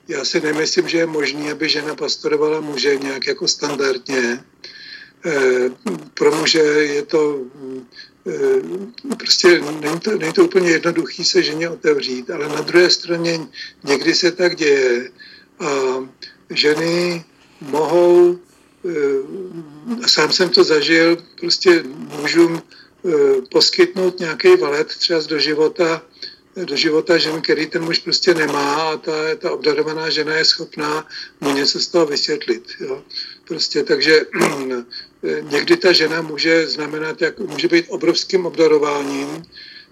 Já 0.07 0.25
si 0.25 0.41
nemyslím, 0.41 0.89
že 0.89 0.97
je 0.97 1.05
možné, 1.05 1.51
aby 1.51 1.69
žena 1.69 1.95
pastorovala 1.95 2.61
muže 2.61 2.95
nějak 2.95 3.27
jako 3.27 3.47
standardně. 3.47 4.43
Eh, 5.25 5.69
pro 6.13 6.35
muže 6.35 6.59
je 6.59 7.03
to 7.03 7.45
Eh, 7.55 7.81
prostě 9.17 9.61
není 9.81 9.99
to, 9.99 10.17
není 10.17 10.33
to 10.33 10.45
úplně 10.45 10.69
jednoduchý 10.69 11.23
se 11.23 11.43
ženě 11.43 11.69
otevřít, 11.69 12.29
ale 12.29 12.49
na 12.49 12.61
druhé 12.61 12.89
straně 12.89 13.39
někdy 13.83 14.15
se 14.15 14.31
tak 14.31 14.55
děje 14.55 15.09
a 15.59 15.69
ženy 16.49 17.25
mohou, 17.61 18.39
eh, 18.85 20.07
sám 20.07 20.31
jsem 20.31 20.49
to 20.49 20.63
zažil, 20.63 21.17
prostě 21.39 21.83
mužům 22.21 22.61
eh, 22.61 23.41
poskytnout 23.51 24.19
nějaký 24.19 24.55
valet 24.55 24.87
třeba 24.87 25.21
do 25.27 25.39
života, 25.39 26.01
do 26.65 26.75
života 26.75 27.17
žen, 27.17 27.41
který 27.41 27.65
ten 27.65 27.83
muž 27.83 27.99
prostě 27.99 28.33
nemá 28.33 28.75
a 28.75 28.97
ta, 28.97 29.35
ta 29.37 29.51
obdarovaná 29.51 30.09
žena 30.09 30.35
je 30.35 30.45
schopná 30.45 31.07
mu 31.41 31.51
něco 31.51 31.79
z 31.79 31.87
toho 31.87 32.05
vysvětlit. 32.05 32.63
Jo. 32.79 33.03
Prostě 33.47 33.83
takže 33.83 34.25
někdy 35.41 35.77
ta 35.77 35.91
žena 35.91 36.21
může 36.21 36.67
znamenat, 36.67 37.21
jak, 37.21 37.39
může 37.39 37.67
být 37.67 37.85
obrovským 37.89 38.45
obdarováním 38.45 39.43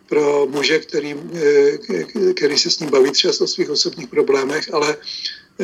pro 0.10 0.48
muže, 0.50 0.80
který, 0.80 1.16
eh, 1.34 2.34
který 2.34 2.58
se 2.58 2.72
s 2.72 2.80
ním 2.80 2.90
baví 2.90 3.12
třeba 3.12 3.34
o 3.42 3.48
svých 3.48 3.70
osobních 3.70 4.10
problémech, 4.10 4.74
ale 4.74 4.98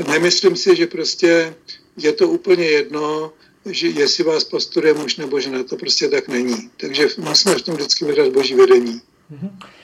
nemyslím 0.07 0.55
si, 0.55 0.75
že 0.75 0.87
prostě 0.87 1.55
je 1.97 2.13
to 2.13 2.29
úplně 2.29 2.65
jedno, 2.65 3.33
že 3.65 3.87
jestli 3.87 4.23
vás 4.23 4.43
pastoruje 4.43 4.93
muž 4.93 5.15
nebo 5.15 5.39
žena, 5.39 5.63
to 5.63 5.77
prostě 5.77 6.07
tak 6.07 6.27
není. 6.27 6.69
Takže 6.77 7.07
musíme 7.17 7.55
v 7.55 7.61
tom 7.61 7.75
vždycky 7.75 8.05
vydat 8.05 8.29
boží 8.29 8.55
vedení. 8.55 9.01
Mm-hmm. 9.31 9.80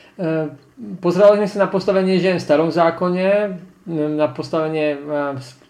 Pozerali 1.01 1.41
sme 1.41 1.47
sa 1.49 1.65
na 1.65 1.69
postavenie 1.69 2.17
žien 2.17 2.37
v 2.37 2.45
starom 2.45 2.73
zákone, 2.73 3.57
na 3.89 4.27
postavenie 4.33 4.97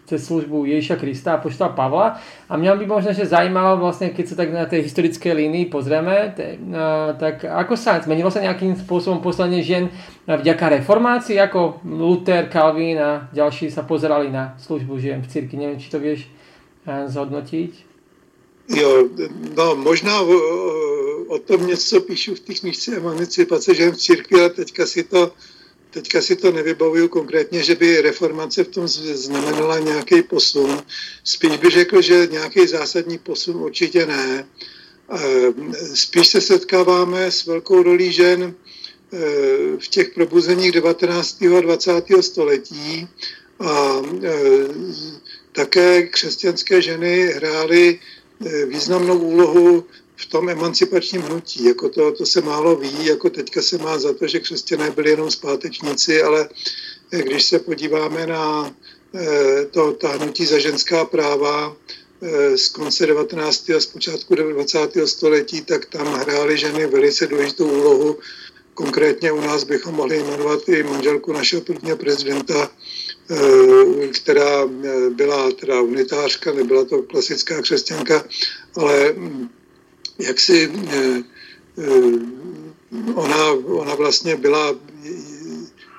cez 0.08 0.24
službu 0.24 0.64
Ježiša 0.64 0.96
Krista 0.96 1.36
a 1.36 1.44
poštola 1.44 1.76
Pavla. 1.76 2.16
A 2.48 2.56
mňa 2.56 2.80
by 2.80 2.86
možno, 2.88 3.12
že 3.12 3.28
zajímalo 3.28 3.76
vlastne, 3.76 4.16
keď 4.16 4.26
sa 4.26 4.40
tak 4.40 4.56
na 4.56 4.64
tej 4.64 4.88
historickej 4.88 5.36
línii 5.36 5.68
pozrieme, 5.68 6.32
tak 7.20 7.44
ako 7.44 7.76
sa 7.76 8.00
zmenilo 8.00 8.32
sa 8.32 8.40
nejakým 8.40 8.80
spôsobom 8.80 9.20
poslanie 9.20 9.60
žien 9.60 9.92
vďaka 10.24 10.80
reformácii, 10.80 11.36
ako 11.44 11.84
Luther, 11.84 12.48
Calvin 12.48 12.96
a 13.04 13.28
ďalší 13.36 13.68
sa 13.68 13.84
pozerali 13.84 14.32
na 14.32 14.56
službu 14.64 14.96
žien 14.96 15.20
v 15.20 15.28
cirkvi. 15.28 15.60
Neviem, 15.60 15.80
či 15.84 15.92
to 15.92 16.00
vieš 16.00 16.32
zhodnotiť. 16.88 17.87
Jo, 18.68 19.10
no 19.56 19.76
možná 19.76 20.22
o, 20.22 20.38
o 21.28 21.40
tom 21.40 21.68
něco 21.68 22.02
píšu 22.02 22.36
v 22.36 22.40
té 22.40 22.54
knižce 22.54 22.96
Emancipace 22.96 23.76
žen 23.76 23.92
v 23.92 23.98
církvi, 23.98 24.40
ale 24.40 24.50
teďka 24.50 24.86
si 24.86 25.04
to 25.04 25.32
Teďka 25.92 26.22
si 26.22 26.36
to 26.36 26.52
nevybavuju 26.52 27.08
konkrétně, 27.08 27.64
že 27.64 27.76
by 27.76 28.02
reformace 28.02 28.64
v 28.64 28.68
tom 28.68 28.88
znamenala 28.88 29.80
nějaký 29.80 30.22
posun. 30.22 30.84
Spíš 31.24 31.58
bych 31.58 31.72
řekl, 31.72 32.02
že 32.02 32.28
nějaký 32.32 32.68
zásadní 32.68 33.18
posun 33.18 33.56
určitě 33.56 34.06
ne. 34.06 34.48
Spíš 35.94 36.28
se 36.28 36.42
setkáváme 36.42 37.32
s 37.32 37.46
velkou 37.46 37.84
rolí 37.84 38.12
žen 38.12 38.44
e, 38.44 38.54
v 39.78 39.88
těch 39.88 40.10
probuzeních 40.10 40.72
19. 40.72 41.42
a 41.42 41.62
20. 41.62 41.92
století 42.22 43.08
a 43.60 44.02
e, 44.24 44.34
také 45.52 46.08
křesťanské 46.08 46.82
ženy 46.82 47.28
hrály 47.28 48.00
významnou 48.68 49.20
úlohu 49.20 49.86
v 50.16 50.26
tom 50.26 50.50
emancipačním 50.50 51.22
hnutí. 51.22 51.66
Jako 51.66 51.90
to, 51.90 52.12
to 52.12 52.26
se 52.26 52.42
málo 52.42 52.76
ví, 52.76 53.06
jako 53.06 53.30
teďka 53.30 53.62
se 53.62 53.78
má 53.78 54.00
za 54.00 54.14
to, 54.14 54.28
že 54.28 54.40
křesťané 54.40 54.92
byli 54.92 55.10
jenom 55.10 55.32
zpátečníci, 55.32 56.22
ale 56.22 56.50
eh, 57.12 57.22
když 57.22 57.44
se 57.44 57.60
podíváme 57.60 58.28
na 58.28 58.76
eh, 59.16 59.66
to, 59.66 59.92
ta 59.92 60.08
hnutí 60.08 60.46
za 60.46 60.60
ženská 60.60 61.06
práva 61.06 61.76
z 62.56 62.70
konce 62.70 63.06
19. 63.06 63.70
a 63.70 63.80
z 63.80 63.86
počátku 63.86 64.36
20. 64.36 64.78
století, 65.06 65.62
tak 65.62 65.86
tam 65.86 66.14
hrály 66.14 66.58
ženy 66.58 66.88
velice 66.88 67.28
důležitou 67.28 67.70
úlohu. 67.70 68.18
Konkrétně 68.74 69.32
u 69.32 69.42
nás 69.42 69.64
bychom 69.64 69.96
mohli 69.96 70.24
jmenovat 70.24 70.70
i 70.70 70.84
manželku 70.84 71.34
našeho 71.34 71.62
prvního 71.62 71.98
prezidenta, 71.98 72.72
která 74.14 74.68
byla 75.10 75.52
teda 75.52 75.82
unitářka, 75.82 76.54
nebyla 76.54 76.86
to 76.86 77.04
klasická 77.04 77.62
křesťanka, 77.62 78.26
ale 78.76 79.14
hm, 79.18 79.50
jak 80.20 80.40
si 80.40 80.72
eh, 80.88 81.24
eh, 81.78 83.14
ona, 83.16 83.52
ona 83.52 83.96
vlastně 83.96 84.36
byla 84.36 84.76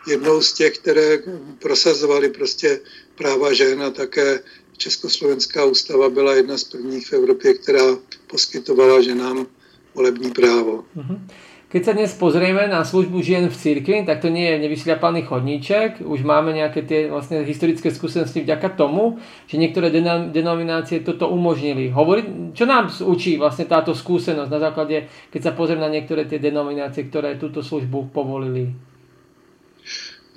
jednou 0.08 0.42
z 0.42 0.52
těch, 0.52 0.78
které 0.78 1.18
prosazovaly 1.58 2.28
prostě 2.28 2.80
práva 3.14 3.52
žen 3.52 3.82
a 3.82 3.90
také 3.90 4.40
Československá 4.76 5.64
ústava 5.64 6.10
byla 6.10 6.34
jedna 6.34 6.58
z 6.58 6.64
prvních 6.64 7.06
v 7.06 7.12
Evropě, 7.12 7.54
která 7.54 7.98
poskytovala 8.26 9.02
ženám 9.02 9.46
volební 9.94 10.30
právo. 10.30 10.84
Mm-hmm. 10.96 11.20
Keď 11.68 11.82
sa 11.84 11.92
dnes 11.92 12.08
pozrieme 12.16 12.64
na 12.64 12.80
službu 12.80 13.20
žien 13.20 13.44
v 13.44 13.52
cirkvi, 13.52 14.00
tak 14.08 14.24
to 14.24 14.32
nie 14.32 14.48
je 14.48 14.56
nevysľapaný 14.64 15.28
chodníček. 15.28 16.00
Už 16.00 16.24
máme 16.24 16.56
nejaké 16.56 16.80
tie 16.80 17.12
vlastne 17.12 17.44
historické 17.44 17.92
skúsenosti 17.92 18.40
vďaka 18.40 18.72
tomu, 18.72 19.20
že 19.44 19.60
niektoré 19.60 19.92
denominácie 20.32 21.04
toto 21.04 21.28
umožnili. 21.28 21.92
Hovorí, 21.92 22.24
čo 22.56 22.64
nám 22.64 22.88
učí 22.88 23.36
vlastne 23.36 23.68
táto 23.68 23.92
skúsenosť 23.92 24.48
na 24.48 24.60
základe, 24.64 25.12
keď 25.28 25.40
sa 25.44 25.52
pozrieme 25.52 25.84
na 25.84 25.92
niektoré 25.92 26.24
tie 26.24 26.40
denominácie, 26.40 27.04
ktoré 27.04 27.36
túto 27.36 27.60
službu 27.60 28.16
povolili? 28.16 28.72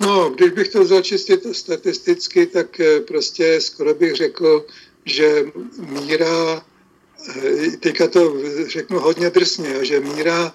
No, 0.04 0.36
když 0.36 0.50
bych 0.50 0.68
to 0.68 0.84
vzal 0.84 1.02
čistě 1.02 1.38
statisticky, 1.52 2.46
tak 2.46 2.80
eh, 2.80 3.00
prostě 3.00 3.60
skoro 3.60 3.94
bych 3.94 4.14
řekl, 4.14 4.66
že 5.04 5.44
míra, 5.78 6.60
eh, 6.60 7.76
teďka 7.80 8.08
to 8.08 8.36
řeknu 8.68 9.00
hodně 9.00 9.30
drsně, 9.30 9.84
že 9.84 10.00
míra 10.00 10.52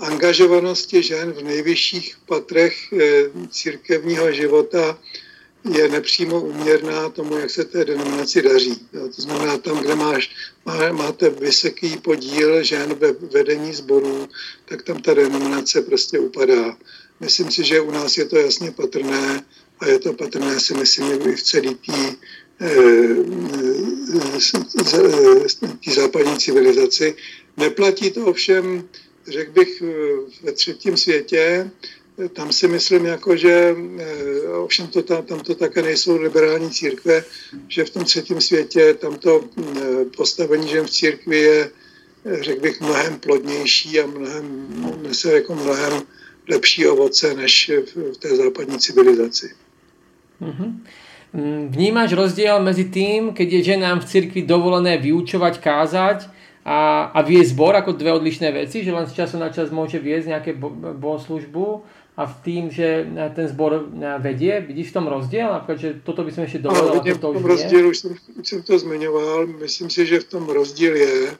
angažovanosti 0.00 1.02
žen 1.02 1.32
v 1.32 1.42
nejvyšších 1.42 2.16
patrech 2.26 2.92
eh, 2.92 2.98
církevního 3.50 4.32
života 4.32 4.98
je 5.74 5.88
nepřímo 5.88 6.40
uměrná 6.40 7.08
tomu, 7.08 7.36
jak 7.36 7.50
se 7.50 7.64
té 7.64 7.84
denominaci 7.84 8.42
daří. 8.42 8.88
To 8.92 9.22
znamená, 9.22 9.58
tam, 9.58 9.78
kde 9.78 9.94
máš, 9.94 10.30
má, 10.64 10.92
máte 10.92 11.30
vysoký 11.30 11.96
podíl 11.96 12.62
žen 12.62 12.94
ve 12.94 13.12
vedení 13.12 13.74
sborů, 13.74 14.28
tak 14.64 14.82
tam 14.82 15.02
ta 15.02 15.14
denominace 15.14 15.82
prostě 15.82 16.18
upadá. 16.18 16.76
Myslím 17.20 17.50
si, 17.50 17.64
že 17.64 17.80
u 17.80 17.90
nás 17.90 18.18
je 18.18 18.24
to 18.24 18.36
jasně 18.36 18.70
patrné 18.70 19.44
a 19.80 19.86
je 19.86 19.98
to 19.98 20.12
patrné 20.12 20.60
si 20.60 20.74
myslím 20.74 21.28
i 21.28 21.36
v 21.36 21.42
celé 21.42 21.74
té 21.74 22.14
eh, 22.60 23.14
západní 25.94 26.38
civilizaci. 26.38 27.14
Neplatí 27.60 28.10
to 28.10 28.26
ovšem 28.26 28.88
řekl 29.28 29.52
bych, 29.52 29.82
ve 30.42 30.52
třetím 30.52 30.96
světě, 30.96 31.70
tam 32.32 32.52
si 32.52 32.68
myslím, 32.68 33.06
jako, 33.06 33.36
že 33.36 33.76
ovšem 34.62 34.86
to 34.86 35.02
tam, 35.02 35.24
tam 35.24 35.40
to 35.40 35.54
také 35.54 35.82
nejsou 35.82 36.16
liberální 36.16 36.70
církve, 36.70 37.24
že 37.68 37.84
v 37.84 37.90
tom 37.90 38.04
třetím 38.04 38.40
světě 38.40 38.94
tam 38.94 39.16
to 39.16 39.44
postavení 40.16 40.68
žen 40.68 40.84
v 40.86 40.90
církvi 40.90 41.38
je, 41.38 41.70
řekl 42.40 42.60
bych, 42.60 42.80
mnohem 42.80 43.18
plodnější 43.18 44.00
a 44.00 44.06
mnohem, 44.06 44.66
nese 45.02 45.32
jako 45.32 45.54
mnohem 45.54 46.02
lepší 46.48 46.86
ovoce 46.86 47.34
než 47.34 47.70
v 48.12 48.16
té 48.16 48.36
západní 48.36 48.78
civilizaci. 48.78 49.50
Mm-hmm. 50.42 50.72
Vnímáš 51.68 52.12
rozdiel 52.12 52.62
medzi 52.62 52.84
tým, 52.84 53.32
keď 53.32 53.52
je 53.52 53.62
ženám 53.62 54.00
v 54.00 54.04
cirkvi 54.04 54.42
dovolené 54.42 54.98
vyučovať, 54.98 55.62
kázať 55.62 56.39
a, 56.64 57.08
a 57.14 57.18
viesť 57.24 57.56
zbor 57.56 57.72
ako 57.72 57.96
dve 57.96 58.12
odlišné 58.12 58.52
veci, 58.52 58.84
že 58.84 58.92
len 58.92 59.08
z 59.08 59.16
času 59.16 59.40
na 59.40 59.48
čas 59.48 59.72
môže 59.72 59.96
viesť 59.96 60.26
nejaké 60.28 60.50
bohoslužbu 61.00 61.80
a 62.20 62.28
v 62.28 62.34
tým, 62.44 62.64
že 62.68 63.08
ten 63.32 63.48
zbor 63.48 63.88
vedie, 64.20 64.60
vidíš 64.60 64.92
v 64.92 64.96
tom 65.00 65.06
rozdiel? 65.08 65.48
Napríklad, 65.48 65.80
že 65.80 65.90
toto 66.04 66.20
by 66.20 66.30
som 66.36 66.44
ešte 66.44 66.60
dovolil, 66.60 67.00
a 67.00 67.16
to 67.16 67.32
už 67.32 67.44
rozdíl, 67.44 67.88
už 67.88 67.98
jsem, 67.98 68.12
už 68.12 68.48
jsem 68.48 68.62
to 68.62 68.78
zmiňoval, 68.78 69.46
myslím 69.46 69.88
si, 69.90 70.06
že 70.06 70.20
v 70.20 70.28
tom 70.28 70.44
rozdíl 70.48 70.96
je, 70.96 71.32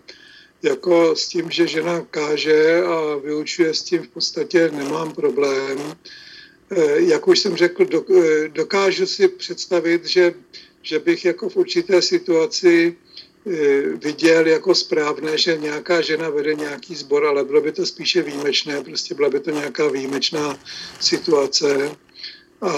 jako 0.62 1.16
s 1.16 1.28
tím, 1.28 1.50
že 1.50 1.66
žena 1.66 2.00
káže 2.10 2.82
a 2.84 3.16
vyučuje 3.24 3.74
s 3.74 3.82
tím 3.82 4.02
v 4.02 4.08
podstatě 4.08 4.70
nemám 4.72 5.12
problém. 5.12 5.78
Eh, 6.70 7.00
jak 7.00 7.28
už 7.28 7.38
jsem 7.38 7.56
řekl, 7.56 7.86
dokážu 8.52 9.06
si 9.06 9.28
představit, 9.28 10.06
že, 10.06 10.34
že 10.82 10.98
bych 10.98 11.24
jako 11.24 11.48
v 11.48 11.56
určité 11.56 12.02
situaci 12.02 12.96
viděl 14.04 14.46
jako 14.46 14.74
správné, 14.74 15.38
že 15.38 15.56
nějaká 15.56 16.00
žena 16.00 16.30
vede 16.30 16.54
nějaký 16.54 16.94
sbor, 16.94 17.24
ale 17.24 17.44
bylo 17.44 17.60
by 17.60 17.72
to 17.72 17.86
spíše 17.86 18.22
výjimečné, 18.22 18.82
prostě 18.84 19.14
byla 19.14 19.30
by 19.30 19.40
to 19.40 19.50
nějaká 19.50 19.88
výjimečná 19.88 20.58
situace. 21.00 21.96
A 22.60 22.72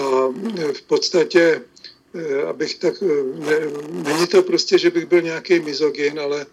v 0.73 0.81
podstatě, 0.87 1.61
abych 2.47 2.75
tak, 2.75 3.01
ne, 3.35 3.59
není 3.91 4.27
to 4.27 4.43
prostě, 4.43 4.77
že 4.77 4.89
bych 4.89 5.05
byl 5.05 5.21
nějaký 5.21 5.59
mizogin, 5.59 6.19
ale 6.19 6.45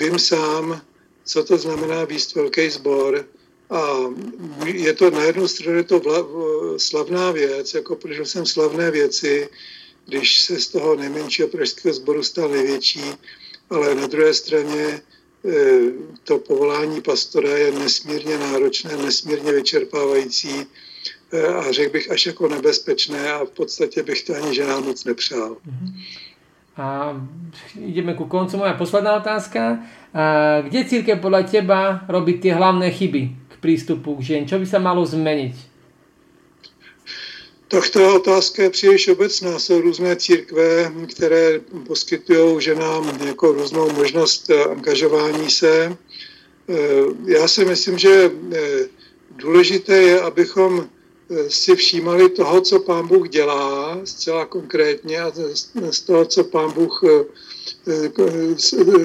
vím 0.00 0.18
sám, 0.18 0.82
co 1.24 1.44
to 1.44 1.58
znamená 1.58 2.04
výst 2.04 2.34
velký 2.34 2.70
sbor, 2.70 3.26
a 3.70 3.96
je 4.64 4.92
to 4.92 5.10
na 5.10 5.24
jednu 5.24 5.48
stranu 5.48 5.84
to 5.84 6.00
vla, 6.00 6.26
slavná 6.76 7.30
věc, 7.30 7.74
jako 7.74 7.96
prožil 7.96 8.24
jsem 8.24 8.46
slavné 8.46 8.90
věci, 8.90 9.48
když 10.06 10.40
se 10.40 10.60
z 10.60 10.68
toho 10.68 10.96
nejmenšího 10.96 11.48
pražského 11.48 11.94
sboru 11.94 12.22
stal 12.22 12.48
největší, 12.48 13.04
ale 13.70 13.94
na 13.94 14.06
druhé 14.06 14.34
straně 14.34 14.84
e, 14.84 15.00
to 16.24 16.38
povolání 16.38 17.00
pastora 17.00 17.56
je 17.56 17.72
nesmírně 17.72 18.38
náročné, 18.38 18.96
nesmírně 18.96 19.52
vyčerpávající 19.52 20.66
e, 21.32 21.46
a 21.46 21.72
řekl 21.72 21.92
bych 21.92 22.10
až 22.10 22.26
jako 22.26 22.48
nebezpečné 22.48 23.32
a 23.32 23.44
v 23.44 23.50
podstatě 23.50 24.02
bych 24.02 24.22
to 24.22 24.34
ani 24.34 24.54
ženám 24.54 24.84
moc 24.84 25.04
nepřál. 25.04 25.56
A 26.76 27.16
ideme 27.84 28.14
ku 28.14 28.24
koncu. 28.24 28.56
Moja 28.56 28.72
posledná 28.72 29.16
otázka. 29.16 29.78
A 30.14 30.60
kde 30.60 30.84
církev 30.84 31.20
podľa 31.20 31.44
teba 31.44 32.04
robí 32.08 32.40
tie 32.40 32.56
hlavné 32.56 32.88
chyby? 32.88 33.42
přístupu 33.62 34.16
k 34.16 34.20
žen? 34.20 34.48
Co 34.48 34.58
by 34.58 34.66
se 34.66 34.78
malo 34.78 35.06
změnit? 35.06 35.54
Tak 37.72 37.90
ta 37.90 38.14
otázka 38.14 38.62
je 38.62 38.70
příliš 38.70 39.08
obecná. 39.08 39.58
Jsou 39.58 39.80
různé 39.80 40.16
církve, 40.16 40.92
které 41.14 41.60
poskytují 41.86 42.60
ženám 42.60 43.18
jako 43.26 43.52
různou 43.52 43.92
možnost 43.92 44.50
eh, 44.50 44.64
angažování 44.64 45.50
se. 45.50 45.96
Eh, 46.68 46.74
já 47.24 47.48
si 47.48 47.64
myslím, 47.64 47.98
že 47.98 48.30
eh, 48.52 48.88
důležité 49.36 49.96
je, 49.96 50.20
abychom 50.20 50.88
si 51.48 51.76
všímali 51.76 52.28
toho, 52.28 52.60
co 52.60 52.80
pán 52.80 53.08
Bůh 53.08 53.28
dělá, 53.28 54.00
zcela 54.04 54.46
konkrétně, 54.46 55.20
a 55.20 55.32
z 55.90 56.00
toho, 56.00 56.24
co 56.24 56.44
pán 56.44 56.72
Bůh, 56.72 57.02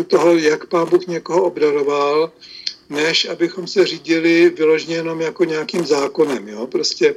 toho, 0.07 0.37
jak 0.37 0.65
pán 0.65 0.89
Bůh 0.89 1.07
někoho 1.07 1.43
obdaroval, 1.43 2.31
než 2.89 3.25
abychom 3.25 3.67
se 3.67 3.85
řídili 3.85 4.49
vyloženě 4.49 4.95
jenom 4.95 5.21
jako 5.21 5.43
nějakým 5.43 5.85
zákonem. 5.85 6.47
Jo? 6.47 6.67
Prostě 6.67 7.15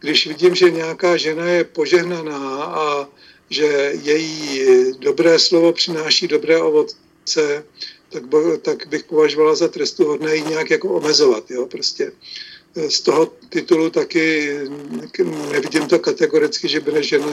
když 0.00 0.26
vidím, 0.26 0.54
že 0.54 0.70
nějaká 0.70 1.16
žena 1.16 1.46
je 1.46 1.64
požehnaná 1.64 2.64
a 2.64 3.08
že 3.50 3.92
její 4.02 4.62
dobré 4.98 5.38
slovo 5.38 5.72
přináší 5.72 6.28
dobré 6.28 6.62
ovoce, 6.62 7.64
tak, 8.10 8.22
tak 8.62 8.86
bych 8.86 9.04
považovala 9.04 9.54
za 9.54 9.68
trestu 9.68 10.04
hodné 10.04 10.36
ji 10.36 10.42
nějak 10.42 10.70
jako 10.70 10.88
omezovat. 10.88 11.50
Jo? 11.50 11.66
Prostě 11.66 12.12
z 12.88 13.00
toho 13.00 13.32
titulu 13.48 13.90
taky 13.90 14.58
nevidím 15.50 15.86
to 15.86 15.98
kategoricky, 15.98 16.68
že 16.68 16.80
by 16.80 17.02
žena 17.02 17.26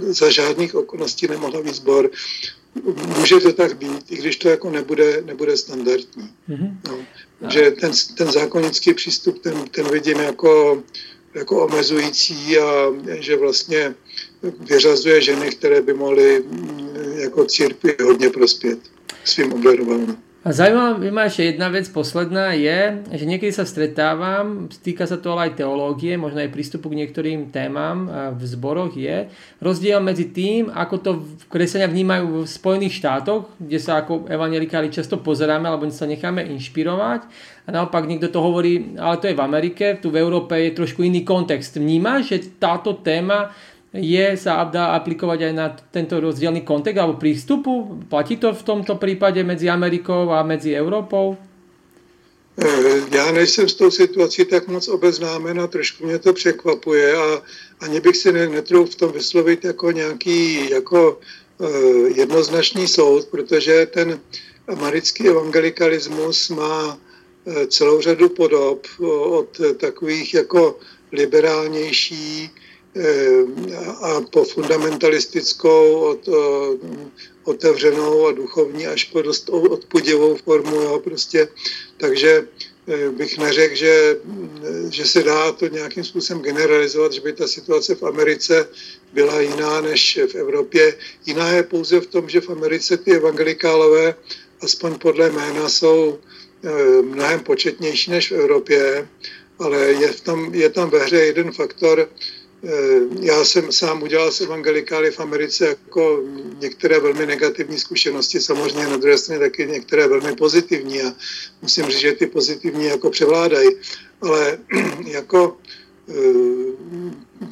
za 0.00 0.30
žádných 0.30 0.74
okolností 0.74 1.26
nemohla 1.26 1.62
být 1.62 1.74
sbor 1.74 2.10
může 3.18 3.40
to 3.40 3.52
tak 3.52 3.76
být, 3.76 4.12
i 4.12 4.16
když 4.16 4.36
to 4.36 4.48
jako 4.48 4.70
nebude, 4.70 5.22
nebude 5.26 5.56
standardní. 5.56 6.30
Mm-hmm. 6.48 6.76
No. 6.88 6.98
Že 7.50 7.70
ten, 7.70 7.92
ten 8.16 8.32
zákonický 8.32 8.94
přístup, 8.94 9.38
ten, 9.38 9.68
ten 9.70 9.90
vidím 9.90 10.20
jako, 10.20 10.82
jako 11.38 11.64
omezující 11.64 12.58
a 12.58 12.92
že 13.20 13.36
vlastně 13.36 13.94
vyřazuje 14.42 15.20
ženy, 15.20 15.50
které 15.50 15.80
by 15.82 15.94
mohly 15.94 16.40
mm, 16.40 16.88
jako 17.16 17.44
církvi 17.44 17.96
hodně 18.04 18.30
prospět 18.30 18.78
svým 19.24 19.52
obdarováním. 19.52 20.16
A 20.46 20.54
zaujímavá 20.54 21.02
má 21.10 21.26
ešte 21.26 21.50
jedna 21.50 21.66
vec, 21.66 21.90
posledná 21.90 22.54
je, 22.54 23.02
že 23.10 23.26
niekedy 23.26 23.50
sa 23.50 23.66
stretávam, 23.66 24.70
týka 24.70 25.02
sa 25.02 25.18
to 25.18 25.34
ale 25.34 25.50
aj 25.50 25.58
teológie, 25.58 26.14
možno 26.14 26.38
aj 26.38 26.54
prístupu 26.54 26.94
k 26.94 27.02
niektorým 27.02 27.50
témam 27.50 28.06
v 28.38 28.42
zboroch, 28.46 28.94
je 28.94 29.26
rozdiel 29.58 29.98
medzi 29.98 30.30
tým, 30.30 30.70
ako 30.70 30.94
to 31.02 31.10
kresťania 31.50 31.90
vnímajú 31.90 32.46
v 32.46 32.54
Spojených 32.54 33.02
štátoch, 33.02 33.50
kde 33.58 33.78
sa 33.82 33.98
ako 33.98 34.30
evangelikáli 34.30 34.94
často 34.94 35.18
pozeráme, 35.18 35.66
alebo 35.66 35.90
sa 35.90 36.06
necháme 36.06 36.46
inšpirovať. 36.54 37.26
A 37.66 37.74
naopak 37.74 38.06
niekto 38.06 38.30
to 38.30 38.38
hovorí, 38.38 38.94
ale 38.94 39.18
to 39.18 39.26
je 39.26 39.34
v 39.34 39.42
Amerike, 39.42 39.98
tu 39.98 40.14
v 40.14 40.22
Európe 40.22 40.54
je 40.54 40.70
trošku 40.70 41.02
iný 41.02 41.26
kontext. 41.26 41.82
Vnímaš, 41.82 42.30
že 42.30 42.38
táto 42.62 42.94
téma 42.94 43.50
je, 43.92 44.36
sa 44.36 44.68
dá 44.68 44.92
aplikovať 45.00 45.48
aj 45.48 45.52
na 45.56 45.72
tento 45.72 46.20
rozdielný 46.20 46.60
kontext 46.60 47.00
alebo 47.00 47.16
prístupu? 47.16 48.04
Platí 48.08 48.36
to 48.36 48.52
v 48.52 48.62
tomto 48.62 48.94
případě 48.94 49.44
mezi 49.44 49.68
Amerikou 49.68 50.30
a 50.30 50.42
mezi 50.42 50.74
Evropou? 50.74 51.36
Eh, 52.60 53.16
já 53.16 53.32
nejsem 53.32 53.68
s 53.68 53.74
tou 53.74 53.90
situací 53.90 54.44
tak 54.44 54.68
moc 54.68 54.88
obeznámen 54.88 55.60
a 55.60 55.66
trošku 55.66 56.06
mě 56.06 56.18
to 56.18 56.32
překvapuje 56.32 57.16
a 57.16 57.42
ani 57.80 58.00
bych 58.00 58.16
si 58.16 58.32
netrou 58.32 58.84
v 58.84 58.94
tom 58.94 59.12
vyslovit 59.12 59.64
jako 59.64 59.92
nějaký 59.92 60.70
jako 60.70 61.20
uh, 61.58 61.68
jednoznačný 62.18 62.88
soud, 62.88 63.24
protože 63.24 63.86
ten 63.86 64.20
americký 64.68 65.28
evangelikalismus 65.28 66.48
má 66.48 66.98
uh, 67.44 67.64
celou 67.64 68.00
řadu 68.00 68.28
podob 68.28 68.86
od 69.30 69.60
takových 69.78 70.34
jako 70.34 70.78
liberálnější 71.12 72.50
Eh, 72.50 72.67
a 74.02 74.20
po 74.30 74.44
fundamentalistickou, 74.44 75.94
od, 75.94 76.28
eh, 76.28 76.98
otevřenou 77.44 78.26
a 78.26 78.32
duchovní 78.32 78.86
až 78.86 79.04
po 79.04 79.22
dost 79.22 79.48
odpudivou 79.48 80.36
formu. 80.36 80.76
Jo, 80.76 81.00
prostě. 81.04 81.48
Takže 81.96 82.48
eh, 82.88 83.10
bych 83.10 83.38
neřekl, 83.38 83.74
že, 83.74 84.16
že 84.90 85.04
se 85.06 85.22
dá 85.22 85.52
to 85.52 85.66
nějakým 85.66 86.04
způsobem 86.04 86.42
generalizovat, 86.42 87.12
že 87.12 87.20
by 87.20 87.32
ta 87.32 87.46
situace 87.46 87.94
v 87.94 88.02
Americe 88.02 88.68
byla 89.12 89.40
jiná 89.40 89.80
než 89.80 90.18
v 90.32 90.34
Evropě. 90.34 90.96
Jiná 91.26 91.52
je 91.52 91.62
pouze 91.62 92.00
v 92.00 92.06
tom, 92.06 92.28
že 92.28 92.40
v 92.40 92.50
Americe 92.50 92.96
ty 92.96 93.12
evangelikálové, 93.12 94.14
aspoň 94.60 94.98
podle 94.98 95.30
jména, 95.30 95.68
jsou 95.68 96.18
mnohem 97.02 97.40
početnější 97.40 98.10
než 98.10 98.32
v 98.32 98.34
Evropě, 98.34 99.08
ale 99.58 99.78
je, 99.78 100.08
v 100.12 100.20
tom, 100.20 100.54
je 100.54 100.68
tam 100.70 100.90
ve 100.90 101.04
hře 101.04 101.16
jeden 101.16 101.52
faktor, 101.52 102.08
Eh, 102.08 102.37
já 103.20 103.44
jsem 103.44 103.72
sám 103.72 104.02
udělal 104.02 104.32
s 104.32 104.40
evangelikály 104.40 105.10
v 105.10 105.20
Americe 105.20 105.66
jako 105.66 106.22
některé 106.58 107.00
velmi 107.00 107.26
negativní 107.26 107.78
zkušenosti, 107.78 108.40
samozřejmě 108.40 108.86
na 108.86 108.96
druhé 108.96 109.18
straně 109.18 109.40
taky 109.40 109.66
některé 109.66 110.08
velmi 110.08 110.36
pozitivní 110.36 111.02
a 111.02 111.14
musím 111.62 111.84
říct, 111.86 111.98
že 111.98 112.12
ty 112.12 112.26
pozitivní 112.26 112.84
jako 112.84 113.10
převládají. 113.10 113.68
Ale 114.20 114.58
jako 115.06 115.56
eh, 116.08 116.12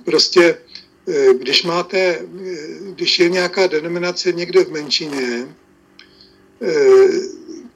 prostě, 0.04 0.58
eh, 1.08 1.34
když 1.34 1.62
máte, 1.62 2.18
když 2.80 3.18
je 3.18 3.28
nějaká 3.28 3.66
denominace 3.66 4.32
někde 4.32 4.64
v 4.64 4.72
menšině, 4.72 5.48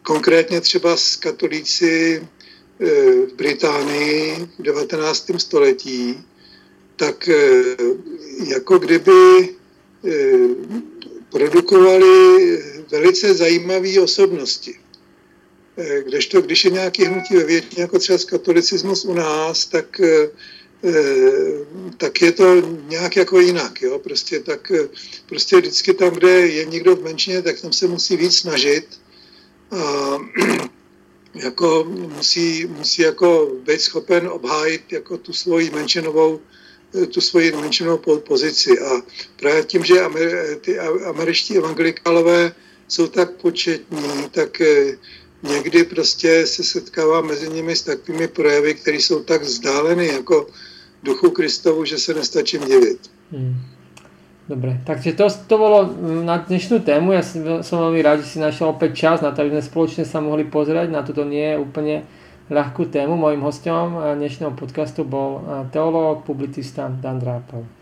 konkrétně 0.03 0.61
třeba 0.61 0.97
s 0.97 1.17
katolíci 1.17 2.27
v 3.29 3.33
Británii 3.37 4.49
v 4.59 4.63
19. 4.63 5.31
století, 5.37 6.25
tak 7.01 7.29
eh, 7.29 7.77
jako 8.47 8.79
kdyby 8.79 9.49
eh, 10.05 10.49
produkovali 11.33 12.59
velice 12.91 13.35
zajímavé 13.35 14.01
osobnosti. 14.01 14.75
Kdežto, 16.05 16.41
když 16.41 16.65
je 16.65 16.71
nějaký 16.71 17.05
hnutí 17.05 17.37
ve 17.37 17.45
většině, 17.45 17.83
jako 17.83 17.99
třeba 17.99 18.19
katolicismus 18.29 19.05
u 19.05 19.15
nás, 19.15 19.65
tak 19.65 20.01
tak 21.97 22.23
je 22.23 22.33
to 22.33 22.61
nějak 22.89 23.17
jako 23.17 23.41
jinak. 23.41 23.83
Jo? 23.83 23.99
Prostě, 23.99 24.41
tak, 24.41 24.73
prostě 25.27 25.57
vždycky 25.57 25.95
tam, 25.95 26.11
kde 26.11 26.31
je 26.31 26.65
někdo 26.65 26.97
v 26.97 27.03
menšině, 27.03 27.43
tak 27.43 27.61
tam 27.61 27.73
se 27.73 27.87
musí 27.87 28.17
víc 28.17 28.37
snažit. 28.37 29.01
A 29.71 30.19
jako 31.35 31.85
musí, 31.89 32.67
musí 32.67 33.03
jako 33.03 33.51
být 33.65 33.81
schopen 33.81 34.29
obhájit 34.29 34.93
jako 34.93 35.19
tu 35.19 35.33
svoji 35.33 35.71
menšinovou 35.71 36.41
tu 37.13 37.21
svoji 37.21 37.53
menšinovou 37.53 38.19
pozici. 38.19 38.79
A 38.81 39.03
právě 39.37 39.63
tím, 39.63 39.85
že 39.85 39.95
ty 40.61 40.79
američtí 40.79 41.57
evangelikálové 41.57 42.53
jsou 42.89 43.07
tak 43.07 43.31
početní, 43.31 44.29
tak 44.31 44.61
eh, 44.61 44.97
někdy 45.43 45.85
prostě 45.85 46.47
se 46.47 46.65
setkává 46.65 47.21
mezi 47.21 47.49
nimi 47.49 47.77
s 47.77 47.83
takovými 47.83 48.29
projevy, 48.29 48.75
které 48.75 48.97
jsou 48.97 49.23
tak 49.23 49.43
vzdáleny 49.43 50.07
jako 50.07 50.47
duchu 51.03 51.31
Kristovu, 51.31 51.85
že 51.85 51.99
se 51.99 52.15
nestačím 52.15 52.61
divit. 52.61 53.11
Hmm. 53.33 53.57
Dobre, 54.49 54.83
takže 54.87 55.13
to, 55.13 55.31
to 55.47 55.55
bolo 55.59 55.87
mm, 55.87 56.27
na 56.27 56.43
dnešnú 56.43 56.83
tému. 56.83 57.15
Ja 57.15 57.23
som, 57.23 57.63
som 57.63 57.87
veľmi 57.87 58.03
rád, 58.03 58.27
že 58.27 58.35
si 58.35 58.39
našiel 58.43 58.75
opäť 58.75 58.99
čas 58.99 59.23
na 59.23 59.31
to, 59.31 59.47
aby 59.47 59.55
sme 59.55 59.63
spoločne 59.63 60.03
sa 60.03 60.19
mohli 60.19 60.43
pozrieť 60.43 60.91
na 60.91 61.07
toto 61.07 61.23
nie 61.23 61.55
je 61.55 61.63
úplne 61.63 62.03
ľahkú 62.51 62.91
tému. 62.91 63.15
Mojím 63.15 63.47
hostom 63.47 63.95
dnešného 64.19 64.53
podcastu 64.59 65.07
bol 65.07 65.41
teológ, 65.71 66.27
publicista 66.27 66.91
Dan 66.91 67.23
Drápal. 67.23 67.80